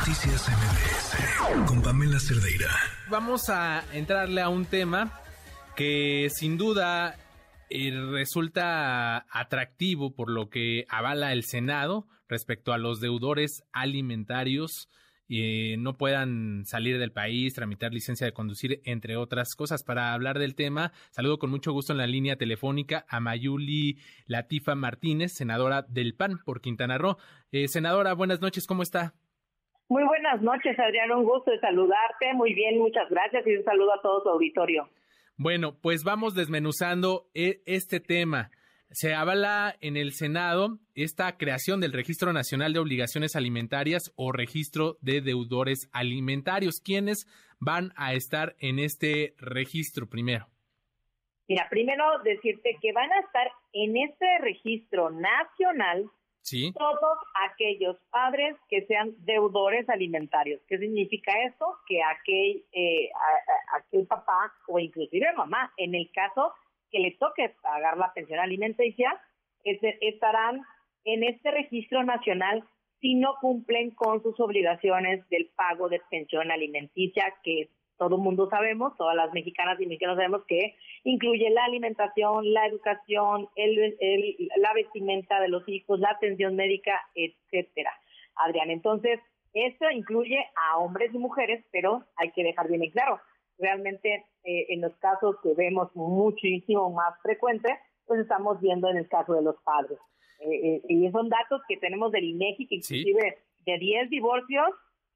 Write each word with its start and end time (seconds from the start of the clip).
Noticias 0.00 0.48
MBS 0.48 1.66
con 1.66 1.82
Pamela 1.82 2.18
Cerdeira. 2.18 2.70
Vamos 3.10 3.50
a 3.50 3.84
entrarle 3.92 4.40
a 4.40 4.48
un 4.48 4.64
tema 4.64 5.12
que 5.76 6.28
sin 6.34 6.56
duda 6.56 7.16
eh, 7.68 7.92
resulta 8.10 9.26
atractivo 9.30 10.14
por 10.14 10.30
lo 10.30 10.48
que 10.48 10.86
avala 10.88 11.34
el 11.34 11.44
Senado 11.44 12.08
respecto 12.28 12.72
a 12.72 12.78
los 12.78 13.00
deudores 13.00 13.62
alimentarios 13.72 14.88
y 15.28 15.76
no 15.76 15.98
puedan 15.98 16.64
salir 16.64 16.98
del 16.98 17.12
país, 17.12 17.52
tramitar 17.52 17.92
licencia 17.92 18.26
de 18.26 18.32
conducir, 18.32 18.80
entre 18.84 19.18
otras 19.18 19.54
cosas. 19.54 19.82
Para 19.82 20.14
hablar 20.14 20.38
del 20.38 20.54
tema, 20.54 20.92
saludo 21.10 21.38
con 21.38 21.50
mucho 21.50 21.72
gusto 21.72 21.92
en 21.92 21.98
la 21.98 22.06
línea 22.06 22.36
telefónica 22.36 23.04
a 23.06 23.20
Mayuli 23.20 23.98
Latifa 24.24 24.74
Martínez, 24.74 25.34
senadora 25.34 25.82
del 25.82 26.14
PAN 26.14 26.38
por 26.42 26.62
Quintana 26.62 26.96
Roo. 26.96 27.18
Eh, 27.52 27.68
senadora, 27.68 28.14
buenas 28.14 28.40
noches, 28.40 28.66
¿cómo 28.66 28.82
está? 28.82 29.14
Muy 29.90 30.04
buenas 30.04 30.40
noches, 30.40 30.78
Adrián, 30.78 31.10
un 31.10 31.24
gusto 31.24 31.50
de 31.50 31.58
saludarte. 31.58 32.32
Muy 32.34 32.54
bien, 32.54 32.78
muchas 32.78 33.10
gracias 33.10 33.44
y 33.44 33.56
un 33.56 33.64
saludo 33.64 33.92
a 33.92 34.00
todo 34.00 34.22
tu 34.22 34.28
auditorio. 34.28 34.88
Bueno, 35.36 35.74
pues 35.82 36.04
vamos 36.04 36.36
desmenuzando 36.36 37.26
e, 37.34 37.60
este 37.66 37.98
tema 37.98 38.52
se 38.92 39.14
avala 39.14 39.74
en 39.80 39.96
el 39.96 40.12
Senado 40.12 40.78
esta 40.94 41.36
creación 41.36 41.80
del 41.80 41.92
Registro 41.92 42.32
Nacional 42.32 42.72
de 42.72 42.78
Obligaciones 42.78 43.34
Alimentarias 43.34 44.12
o 44.14 44.30
Registro 44.30 44.96
de 45.00 45.22
Deudores 45.22 45.90
Alimentarios. 45.92 46.80
¿Quiénes 46.80 47.26
van 47.58 47.92
a 47.96 48.12
estar 48.12 48.54
en 48.60 48.78
este 48.78 49.34
registro 49.38 50.08
primero? 50.08 50.46
Mira, 51.48 51.66
primero 51.68 52.04
decirte 52.22 52.78
que 52.80 52.92
van 52.92 53.10
a 53.10 53.18
estar 53.18 53.50
en 53.72 53.96
este 53.96 54.38
registro 54.38 55.10
nacional 55.10 56.08
todos 56.76 57.18
aquellos 57.50 57.96
padres 58.10 58.56
que 58.68 58.84
sean 58.86 59.14
deudores 59.24 59.88
alimentarios. 59.88 60.60
¿Qué 60.68 60.78
significa 60.78 61.32
esto? 61.46 61.78
Que 61.86 62.02
aquel, 62.02 62.64
eh, 62.72 63.10
aquel 63.76 64.06
papá 64.06 64.52
o 64.68 64.78
inclusive 64.78 65.32
mamá, 65.36 65.72
en 65.76 65.94
el 65.94 66.10
caso 66.12 66.52
que 66.90 66.98
le 66.98 67.12
toque 67.12 67.54
pagar 67.62 67.96
la 67.96 68.12
pensión 68.12 68.40
alimenticia 68.40 69.20
estarán 69.64 70.62
en 71.04 71.22
este 71.22 71.50
registro 71.50 72.02
nacional 72.02 72.64
si 73.00 73.14
no 73.14 73.36
cumplen 73.40 73.90
con 73.92 74.22
sus 74.22 74.38
obligaciones 74.40 75.26
del 75.28 75.50
pago 75.56 75.88
de 75.88 76.00
pensión 76.10 76.50
alimenticia, 76.50 77.34
que 77.42 77.70
todo 78.00 78.16
el 78.16 78.22
mundo 78.22 78.48
sabemos, 78.48 78.96
todas 78.96 79.14
las 79.14 79.30
mexicanas 79.34 79.78
y 79.78 79.84
mexicanos 79.84 80.16
sabemos 80.16 80.42
que 80.48 80.74
incluye 81.04 81.50
la 81.50 81.64
alimentación, 81.66 82.50
la 82.50 82.66
educación, 82.66 83.46
el, 83.56 83.94
la 84.56 84.72
vestimenta 84.72 85.38
de 85.38 85.48
los 85.48 85.68
hijos, 85.68 86.00
la 86.00 86.08
atención 86.08 86.56
médica, 86.56 86.92
etcétera. 87.14 87.90
Adrián, 88.36 88.70
entonces, 88.70 89.20
esto 89.52 89.90
incluye 89.90 90.38
a 90.56 90.78
hombres 90.78 91.12
y 91.12 91.18
mujeres, 91.18 91.62
pero 91.72 92.02
hay 92.16 92.30
que 92.30 92.42
dejar 92.42 92.68
bien 92.68 92.90
claro, 92.90 93.20
realmente 93.58 94.24
eh, 94.44 94.66
en 94.70 94.80
los 94.80 94.96
casos 94.96 95.36
que 95.42 95.52
vemos 95.52 95.94
muchísimo 95.94 96.90
más 96.90 97.20
frecuentes, 97.20 97.72
pues 98.06 98.20
estamos 98.20 98.58
viendo 98.62 98.88
en 98.88 98.96
el 98.96 99.08
caso 99.08 99.34
de 99.34 99.42
los 99.42 99.56
padres. 99.62 99.98
Eh, 100.38 100.76
eh, 100.76 100.82
y 100.88 101.10
son 101.10 101.28
datos 101.28 101.60
que 101.68 101.76
tenemos 101.76 102.12
del 102.12 102.24
INEGI, 102.24 102.66
que 102.66 102.76
inclusive 102.76 103.36
de 103.66 103.78
10 103.78 104.08
divorcios, 104.08 104.70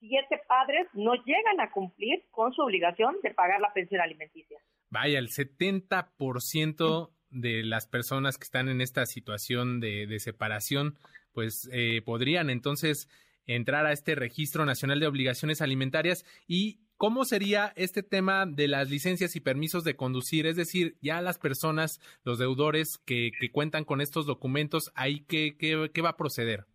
7 0.08 0.42
padres 0.48 0.86
no 0.92 1.14
llegan 1.14 1.60
a 1.60 1.70
cumplir 1.70 2.24
con 2.30 2.52
su 2.52 2.62
obligación 2.62 3.16
de 3.22 3.33
pagar 3.33 3.60
la 3.60 3.72
pensión 3.72 4.00
alimenticia. 4.00 4.58
Vaya, 4.91 5.19
el 5.19 5.28
70% 5.28 7.11
de 7.30 7.64
las 7.64 7.86
personas 7.86 8.38
que 8.38 8.44
están 8.44 8.69
en 8.69 8.80
esta 8.80 9.06
situación 9.06 9.80
de, 9.80 10.06
de 10.06 10.20
separación, 10.20 10.98
pues 11.33 11.69
podrían 12.05 12.48
entonces 12.48 13.08
entrar 13.46 13.86
a 13.86 13.92
este 13.92 14.14
registro 14.14 14.64
nacional 14.64 15.00
de 15.00 15.06
obligaciones 15.06 15.61
alimentarias 15.61 16.24
y 16.46 16.84
¿Cómo 16.96 17.24
sería 17.24 17.72
este 17.74 18.02
tema 18.02 18.46
de 18.46 18.68
las 18.68 18.89
licencias 18.89 19.34
y 19.34 19.41
permisos 19.41 19.83
de 19.83 19.96
conducir? 19.96 20.46
Es 20.46 20.56
decir, 20.56 20.96
ya 21.02 21.20
las 21.20 21.39
personas, 21.39 22.00
los 22.23 22.39
deudores 22.39 22.98
que, 22.98 23.33
cuentan 23.52 23.84
con 23.84 24.00
estos 24.00 24.27
documentos, 24.27 24.92
¿ahí 24.95 25.24
qué, 25.24 25.56
qué, 25.58 26.02
va 26.02 26.11
a 26.11 26.17
proceder? 26.17 26.67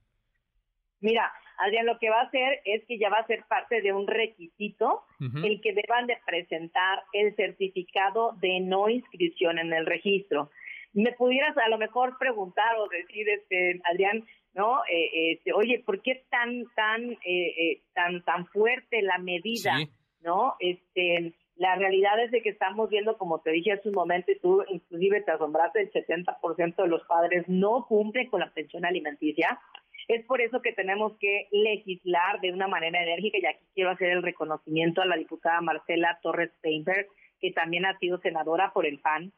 Mira, 0.99 1.31
Adrián, 1.59 1.85
lo 1.85 1.99
que 1.99 2.09
va 2.09 2.21
a 2.21 2.25
hacer 2.25 2.61
es 2.65 2.85
que 2.85 2.97
ya 2.97 3.09
va 3.09 3.17
a 3.17 3.27
ser 3.27 3.43
parte 3.47 3.81
de 3.81 3.93
un 3.93 4.07
requisito 4.07 5.03
el 5.43 5.59
que 5.61 5.73
deban 5.73 6.07
de 6.07 6.17
presentar 6.25 7.03
el 7.11 7.35
certificado 7.35 8.33
de 8.39 8.61
no 8.61 8.89
inscripción 8.89 9.59
en 9.59 9.73
el 9.73 9.85
registro. 9.85 10.49
Me 10.93 11.11
pudieras 11.11 11.55
a 11.57 11.69
lo 11.69 11.77
mejor 11.77 12.17
preguntar 12.17 12.77
o 12.77 12.87
decir, 12.87 13.27
este, 13.29 13.81
Adrián, 13.91 14.25
¿no? 14.53 14.79
Eh, 14.91 15.33
este, 15.33 15.53
oye, 15.53 15.83
¿por 15.85 16.01
qué 16.01 16.23
tan, 16.29 16.63
tan, 16.75 17.11
eh, 17.11 17.17
eh, 17.25 17.81
tan, 17.93 18.23
tan 18.23 18.47
fuerte 18.47 19.01
la 19.01 19.17
medida? 19.17 19.77
¿no? 20.21 20.55
Este, 20.59 21.33
la 21.55 21.75
realidad 21.75 22.23
es 22.23 22.31
de 22.31 22.41
que 22.41 22.49
estamos 22.49 22.89
viendo, 22.89 23.17
como 23.17 23.39
te 23.41 23.51
dije 23.51 23.73
hace 23.73 23.89
un 23.89 23.95
momento, 23.95 24.31
y 24.31 24.39
tú 24.39 24.63
inclusive 24.69 25.21
te 25.21 25.31
asombraste, 25.31 25.81
el 25.81 25.91
70% 25.91 26.75
de 26.75 26.87
los 26.87 27.03
padres 27.05 27.43
no 27.47 27.85
cumplen 27.87 28.29
con 28.29 28.39
la 28.39 28.51
pensión 28.51 28.85
alimenticia. 28.85 29.59
Es 30.09 30.25
por 30.25 30.41
eso 30.41 30.59
que 30.63 30.73
tenemos 30.73 31.15
que 31.19 31.47
legislar 31.51 32.41
de 32.41 32.51
una 32.51 32.67
manera 32.67 33.03
enérgica 33.03 33.37
y 33.37 33.45
aquí 33.45 33.63
quiero 33.75 33.91
hacer 33.91 34.09
el 34.09 34.23
reconocimiento 34.23 35.03
a 35.03 35.05
la 35.05 35.15
diputada 35.15 35.61
Marcela 35.61 36.17
Torres 36.23 36.49
Steinberg, 36.57 37.05
que 37.39 37.51
también 37.51 37.85
ha 37.85 37.95
sido 37.99 38.17
senadora 38.17 38.73
por 38.73 38.87
el 38.87 38.99
PAN, 38.99 39.31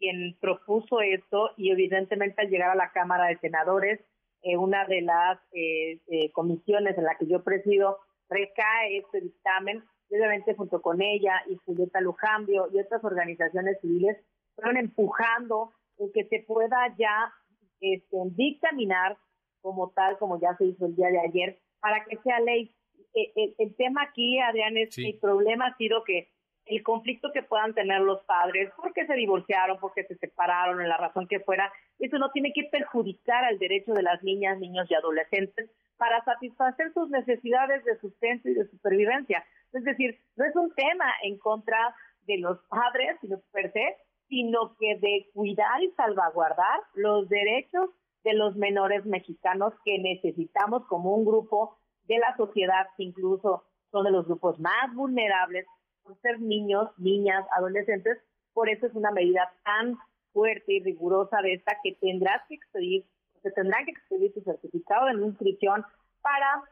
quien 0.00 0.36
propuso 0.40 1.00
esto 1.02 1.52
y 1.56 1.70
evidentemente 1.70 2.42
al 2.42 2.48
llegar 2.48 2.70
a 2.70 2.74
la 2.74 2.90
Cámara 2.90 3.28
de 3.28 3.38
Senadores, 3.38 4.00
eh, 4.42 4.56
una 4.56 4.86
de 4.86 5.02
las 5.02 5.38
eh, 5.52 6.00
eh, 6.08 6.32
comisiones 6.32 6.98
en 6.98 7.04
la 7.04 7.16
que 7.16 7.28
yo 7.28 7.44
presido 7.44 7.98
recae 8.28 8.98
este 8.98 9.20
dictamen 9.20 9.84
obviamente 10.10 10.54
junto 10.54 10.82
con 10.82 11.00
ella 11.00 11.44
y 11.48 11.54
Julieta 11.64 12.00
Lujambio 12.00 12.68
y 12.72 12.80
otras 12.80 13.04
organizaciones 13.04 13.78
civiles 13.80 14.16
fueron 14.56 14.78
empujando 14.78 15.72
que 16.12 16.24
se 16.24 16.40
pueda 16.40 16.92
ya 16.96 17.32
este, 17.80 18.16
dictaminar 18.30 19.16
como 19.60 19.90
tal, 19.90 20.18
como 20.18 20.40
ya 20.40 20.56
se 20.56 20.66
hizo 20.66 20.86
el 20.86 20.96
día 20.96 21.08
de 21.08 21.20
ayer, 21.20 21.58
para 21.80 22.04
que 22.04 22.16
sea 22.18 22.40
ley. 22.40 22.74
E, 23.14 23.54
el, 23.58 23.74
tema 23.76 24.02
aquí, 24.02 24.38
Adrián, 24.38 24.76
es 24.76 24.94
que 24.94 25.10
el 25.10 25.18
problema 25.18 25.66
ha 25.66 25.76
sido 25.76 26.04
que 26.04 26.28
el 26.66 26.82
conflicto 26.82 27.30
que 27.32 27.42
puedan 27.42 27.74
tener 27.74 28.00
los 28.02 28.22
padres, 28.24 28.70
porque 28.76 29.06
se 29.06 29.14
divorciaron, 29.14 29.78
porque 29.80 30.04
se 30.04 30.16
separaron, 30.16 30.80
en 30.80 30.88
la 30.88 30.98
razón 30.98 31.26
que 31.26 31.40
fuera, 31.40 31.72
eso 31.98 32.18
no 32.18 32.30
tiene 32.30 32.52
que 32.52 32.64
perjudicar 32.64 33.44
al 33.44 33.58
derecho 33.58 33.94
de 33.94 34.02
las 34.02 34.22
niñas, 34.22 34.58
niños 34.58 34.86
y 34.90 34.94
adolescentes 34.94 35.70
para 35.96 36.22
satisfacer 36.24 36.92
sus 36.92 37.10
necesidades 37.10 37.84
de 37.84 37.98
sustento 37.98 38.48
y 38.48 38.54
de 38.54 38.68
supervivencia. 38.68 39.44
Es 39.72 39.84
decir, 39.84 40.18
no 40.36 40.44
es 40.44 40.54
un 40.56 40.72
tema 40.74 41.12
en 41.22 41.38
contra 41.38 41.94
de 42.26 42.38
los 42.38 42.58
padres, 42.68 43.16
sino 43.20 43.40
per 43.52 43.72
se, 43.72 43.96
sino 44.28 44.76
que 44.78 44.98
de 44.98 45.26
cuidar 45.34 45.82
y 45.82 45.90
salvaguardar 45.92 46.80
los 46.94 47.28
derechos 47.28 47.90
de 48.28 48.34
los 48.34 48.56
menores 48.56 49.06
mexicanos 49.06 49.72
que 49.86 49.98
necesitamos 49.98 50.84
como 50.86 51.14
un 51.14 51.24
grupo 51.24 51.78
de 52.04 52.18
la 52.18 52.36
sociedad 52.36 52.86
que 52.96 53.04
incluso 53.04 53.64
son 53.90 54.04
de 54.04 54.10
los 54.10 54.26
grupos 54.26 54.60
más 54.60 54.94
vulnerables 54.94 55.66
por 56.02 56.20
ser 56.20 56.38
niños, 56.38 56.90
niñas, 56.98 57.46
adolescentes. 57.56 58.18
Por 58.52 58.68
eso 58.68 58.86
es 58.86 58.94
una 58.94 59.12
medida 59.12 59.50
tan 59.64 59.96
fuerte 60.34 60.74
y 60.74 60.82
rigurosa 60.82 61.40
de 61.40 61.54
esta 61.54 61.78
que 61.82 61.94
tendrás 61.94 62.42
que 62.48 62.56
expedir, 62.56 63.06
se 63.42 63.50
tendrán 63.52 63.86
que 63.86 63.92
expedir 63.92 64.34
tu 64.34 64.42
certificado 64.42 65.06
de 65.06 65.26
inscripción 65.26 65.82
para 66.20 66.62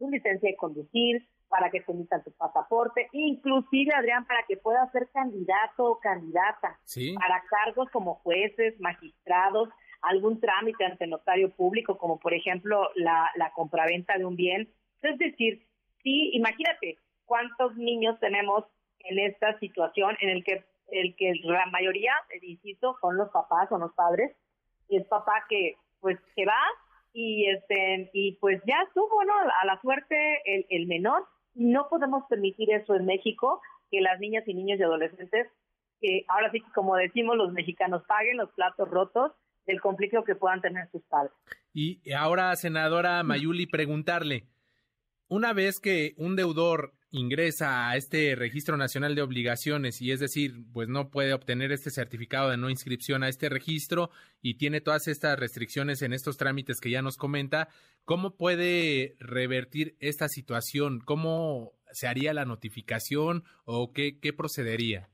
tu 0.00 0.10
licencia 0.10 0.50
de 0.50 0.56
conducir, 0.56 1.24
para 1.48 1.70
que 1.70 1.84
emitan 1.86 2.24
tu 2.24 2.32
pasaporte, 2.32 3.08
inclusive, 3.12 3.94
Adrián, 3.94 4.26
para 4.26 4.40
que 4.48 4.56
puedas 4.56 4.90
ser 4.90 5.08
candidato 5.10 5.84
o 5.84 6.00
candidata 6.00 6.80
para 7.16 7.44
cargos 7.48 7.88
como 7.90 8.16
jueces, 8.16 8.74
magistrados, 8.80 9.68
algún 10.02 10.40
trámite 10.40 10.84
ante 10.84 11.06
notario 11.06 11.50
público, 11.50 11.98
como 11.98 12.18
por 12.18 12.34
ejemplo 12.34 12.90
la, 12.94 13.30
la 13.36 13.52
compraventa 13.52 14.16
de 14.18 14.24
un 14.24 14.36
bien. 14.36 14.68
Es 15.02 15.18
decir, 15.18 15.66
sí, 16.02 16.30
imagínate 16.32 16.98
cuántos 17.24 17.76
niños 17.76 18.18
tenemos 18.20 18.64
en 19.00 19.18
esta 19.18 19.58
situación 19.58 20.16
en 20.20 20.30
el 20.30 20.44
que 20.44 20.64
el 20.92 21.16
que 21.16 21.32
la 21.42 21.66
mayoría, 21.66 22.12
insisto, 22.42 22.96
son 23.00 23.16
los 23.16 23.30
papás, 23.30 23.68
son 23.68 23.80
los 23.80 23.92
padres, 23.94 24.36
y 24.88 24.98
es 24.98 25.06
papá 25.08 25.44
que 25.48 25.76
pues 26.00 26.16
se 26.34 26.44
va 26.44 26.60
y 27.12 27.48
este 27.48 28.10
y 28.12 28.32
pues 28.36 28.62
ya 28.66 28.82
estuvo, 28.86 29.24
¿no? 29.24 29.34
A 29.34 29.66
la 29.66 29.80
suerte 29.80 30.16
el, 30.44 30.66
el 30.68 30.86
menor 30.86 31.26
no 31.54 31.88
podemos 31.88 32.24
permitir 32.28 32.70
eso 32.70 32.94
en 32.94 33.06
México, 33.06 33.60
que 33.90 34.00
las 34.00 34.20
niñas 34.20 34.44
y 34.46 34.54
niños 34.54 34.78
y 34.78 34.82
adolescentes, 34.82 35.48
que 36.00 36.24
ahora 36.28 36.50
sí 36.52 36.60
que 36.60 36.70
como 36.72 36.94
decimos 36.96 37.36
los 37.36 37.52
mexicanos, 37.52 38.04
paguen 38.06 38.36
los 38.36 38.50
platos 38.52 38.88
rotos 38.88 39.32
del 39.66 39.80
conflicto 39.80 40.24
que 40.24 40.34
puedan 40.34 40.60
tener 40.60 40.88
sus 40.90 41.02
padres. 41.04 41.32
Y 41.72 42.00
ahora, 42.12 42.54
senadora 42.56 43.22
Mayuli, 43.22 43.66
preguntarle, 43.66 44.44
una 45.28 45.52
vez 45.52 45.80
que 45.80 46.14
un 46.16 46.36
deudor 46.36 46.92
ingresa 47.10 47.88
a 47.88 47.96
este 47.96 48.34
registro 48.36 48.76
nacional 48.76 49.14
de 49.14 49.22
obligaciones 49.22 50.02
y 50.02 50.12
es 50.12 50.20
decir, 50.20 50.52
pues 50.72 50.88
no 50.88 51.10
puede 51.10 51.32
obtener 51.32 51.72
este 51.72 51.90
certificado 51.90 52.50
de 52.50 52.56
no 52.56 52.68
inscripción 52.68 53.22
a 53.22 53.28
este 53.28 53.48
registro 53.48 54.10
y 54.42 54.58
tiene 54.58 54.80
todas 54.80 55.08
estas 55.08 55.38
restricciones 55.38 56.02
en 56.02 56.12
estos 56.12 56.36
trámites 56.36 56.80
que 56.80 56.90
ya 56.90 57.02
nos 57.02 57.16
comenta, 57.16 57.68
¿cómo 58.04 58.36
puede 58.36 59.16
revertir 59.18 59.96
esta 60.00 60.28
situación? 60.28 61.00
¿Cómo 61.04 61.72
se 61.90 62.06
haría 62.06 62.34
la 62.34 62.44
notificación 62.44 63.44
o 63.64 63.92
qué, 63.92 64.18
qué 64.20 64.32
procedería? 64.32 65.08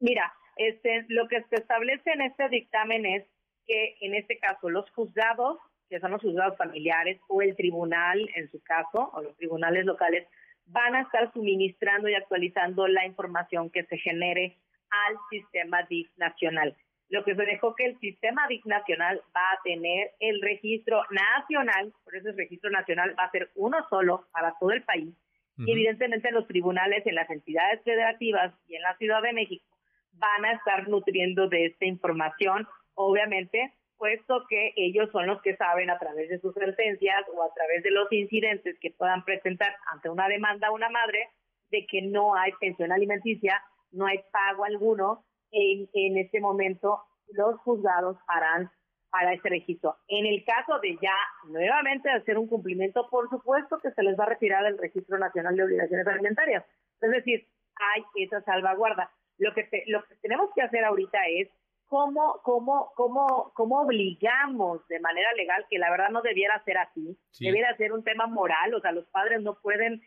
Mira, 0.00 0.32
este, 0.56 1.06
lo 1.08 1.26
que 1.28 1.42
se 1.48 1.56
establece 1.56 2.10
en 2.12 2.22
este 2.22 2.48
dictamen 2.48 3.06
es 3.06 3.24
que 3.70 3.94
en 4.00 4.16
este 4.16 4.36
caso 4.38 4.68
los 4.68 4.90
juzgados, 4.90 5.58
que 5.88 6.00
son 6.00 6.10
los 6.10 6.20
juzgados 6.20 6.58
familiares 6.58 7.20
o 7.28 7.40
el 7.40 7.54
tribunal 7.54 8.28
en 8.34 8.50
su 8.50 8.60
caso, 8.62 9.12
o 9.14 9.22
los 9.22 9.36
tribunales 9.36 9.84
locales, 9.84 10.26
van 10.66 10.96
a 10.96 11.02
estar 11.02 11.32
suministrando 11.32 12.08
y 12.08 12.14
actualizando 12.14 12.88
la 12.88 13.06
información 13.06 13.70
que 13.70 13.84
se 13.84 13.96
genere 13.98 14.56
al 14.90 15.16
sistema 15.30 15.84
DIF 15.88 16.10
nacional. 16.16 16.76
Lo 17.10 17.24
que 17.24 17.36
se 17.36 17.44
dejó 17.44 17.76
que 17.76 17.86
el 17.86 17.98
sistema 18.00 18.46
DIF 18.48 18.66
nacional 18.66 19.20
va 19.36 19.52
a 19.52 19.62
tener 19.62 20.10
el 20.18 20.40
registro 20.42 21.02
nacional, 21.10 21.92
por 22.02 22.16
eso 22.16 22.30
el 22.30 22.36
registro 22.36 22.70
nacional 22.70 23.14
va 23.16 23.24
a 23.24 23.30
ser 23.30 23.50
uno 23.54 23.78
solo 23.88 24.26
para 24.32 24.54
todo 24.58 24.72
el 24.72 24.82
país. 24.82 25.14
Y 25.58 25.72
evidentemente 25.72 26.30
los 26.32 26.46
tribunales 26.46 27.06
en 27.06 27.14
las 27.14 27.28
entidades 27.28 27.82
federativas 27.84 28.54
y 28.66 28.76
en 28.76 28.82
la 28.82 28.96
Ciudad 28.96 29.20
de 29.22 29.34
México 29.34 29.64
van 30.12 30.44
a 30.46 30.52
estar 30.52 30.88
nutriendo 30.88 31.48
de 31.48 31.66
esta 31.66 31.84
información, 31.84 32.66
obviamente, 33.06 33.74
puesto 33.96 34.44
que 34.48 34.72
ellos 34.76 35.10
son 35.12 35.26
los 35.26 35.42
que 35.42 35.56
saben 35.56 35.90
a 35.90 35.98
través 35.98 36.28
de 36.28 36.40
sus 36.40 36.54
sentencias 36.54 37.24
o 37.34 37.42
a 37.42 37.52
través 37.54 37.82
de 37.82 37.90
los 37.90 38.10
incidentes 38.12 38.78
que 38.80 38.90
puedan 38.90 39.24
presentar 39.24 39.74
ante 39.92 40.08
una 40.08 40.28
demanda 40.28 40.68
a 40.68 40.72
una 40.72 40.88
madre 40.88 41.28
de 41.70 41.86
que 41.86 42.02
no 42.02 42.34
hay 42.34 42.52
pensión 42.60 42.92
alimenticia, 42.92 43.62
no 43.92 44.06
hay 44.06 44.20
pago 44.32 44.64
alguno, 44.64 45.24
en, 45.52 45.88
en 45.92 46.18
este 46.18 46.40
momento 46.40 47.02
los 47.28 47.58
juzgados 47.60 48.16
harán 48.26 48.70
para 49.10 49.34
este 49.34 49.48
registro. 49.48 49.96
En 50.08 50.26
el 50.26 50.44
caso 50.44 50.78
de 50.80 50.96
ya 51.02 51.14
nuevamente 51.48 52.10
hacer 52.10 52.38
un 52.38 52.46
cumplimiento, 52.46 53.08
por 53.10 53.28
supuesto 53.28 53.78
que 53.78 53.90
se 53.90 54.02
les 54.02 54.18
va 54.18 54.24
a 54.24 54.28
retirar 54.28 54.64
el 54.66 54.78
Registro 54.78 55.18
Nacional 55.18 55.56
de 55.56 55.64
Obligaciones 55.64 56.06
Alimentarias. 56.06 56.64
Es 57.00 57.10
decir, 57.10 57.46
hay 57.76 58.04
esa 58.24 58.40
salvaguarda. 58.42 59.10
Lo 59.38 59.52
que, 59.54 59.68
lo 59.86 60.04
que 60.04 60.14
tenemos 60.16 60.50
que 60.54 60.62
hacer 60.62 60.84
ahorita 60.84 61.18
es 61.28 61.48
cómo, 61.90 62.40
cómo, 62.44 62.92
cómo, 62.94 63.52
cómo 63.52 63.80
obligamos 63.80 64.86
de 64.86 65.00
manera 65.00 65.32
legal, 65.34 65.66
que 65.68 65.78
la 65.78 65.90
verdad 65.90 66.10
no 66.10 66.22
debiera 66.22 66.62
ser 66.64 66.78
así, 66.78 67.18
debiera 67.40 67.76
ser 67.76 67.92
un 67.92 68.04
tema 68.04 68.28
moral, 68.28 68.72
o 68.74 68.80
sea, 68.80 68.92
los 68.92 69.06
padres 69.06 69.42
no 69.42 69.58
pueden 69.60 70.00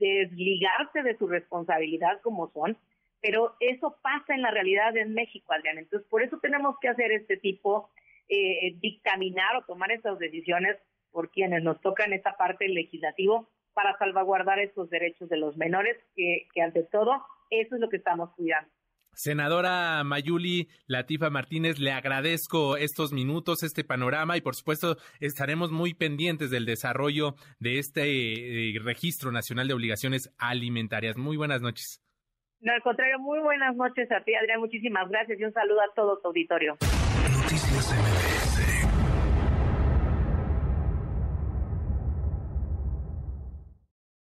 desligarse 0.00 1.04
de 1.04 1.16
su 1.16 1.28
responsabilidad 1.28 2.20
como 2.22 2.50
son, 2.50 2.76
pero 3.20 3.54
eso 3.60 3.96
pasa 4.02 4.34
en 4.34 4.42
la 4.42 4.50
realidad 4.50 4.96
en 4.96 5.14
México, 5.14 5.52
Adrián. 5.52 5.78
Entonces, 5.78 6.08
por 6.10 6.24
eso 6.24 6.40
tenemos 6.42 6.74
que 6.80 6.88
hacer 6.88 7.12
este 7.12 7.36
tipo, 7.36 7.90
eh, 8.28 8.74
dictaminar 8.80 9.56
o 9.56 9.64
tomar 9.64 9.92
estas 9.92 10.18
decisiones 10.18 10.76
por 11.12 11.30
quienes 11.30 11.62
nos 11.62 11.80
tocan 11.80 12.12
esta 12.12 12.36
parte 12.36 12.64
del 12.64 12.74
legislativo 12.74 13.48
para 13.74 13.96
salvaguardar 13.96 14.58
estos 14.58 14.90
derechos 14.90 15.28
de 15.28 15.36
los 15.36 15.56
menores, 15.56 15.96
que, 16.16 16.48
que 16.52 16.62
ante 16.62 16.82
todo, 16.82 17.24
eso 17.48 17.76
es 17.76 17.80
lo 17.80 17.88
que 17.88 17.98
estamos 17.98 18.34
cuidando. 18.34 18.68
Senadora 19.14 20.02
Mayuli 20.04 20.68
Latifa 20.86 21.30
Martínez, 21.30 21.78
le 21.78 21.92
agradezco 21.92 22.76
estos 22.76 23.12
minutos, 23.12 23.62
este 23.62 23.84
panorama 23.84 24.36
y 24.36 24.40
por 24.40 24.54
supuesto 24.54 24.96
estaremos 25.20 25.70
muy 25.70 25.94
pendientes 25.94 26.50
del 26.50 26.66
desarrollo 26.66 27.34
de 27.58 27.78
este 27.78 28.74
eh, 28.74 28.78
Registro 28.82 29.32
Nacional 29.32 29.68
de 29.68 29.74
Obligaciones 29.74 30.32
Alimentarias. 30.38 31.16
Muy 31.16 31.36
buenas 31.36 31.60
noches. 31.62 32.02
No, 32.60 32.72
al 32.72 32.82
contrario, 32.82 33.18
muy 33.18 33.40
buenas 33.40 33.74
noches 33.74 34.10
a 34.12 34.22
ti, 34.22 34.34
Adrián. 34.34 34.60
Muchísimas 34.60 35.08
gracias 35.08 35.38
y 35.38 35.44
un 35.44 35.52
saludo 35.52 35.80
a 35.80 35.92
todo 35.94 36.18
tu 36.18 36.28
auditorio. 36.28 36.76
Noticias 37.42 38.21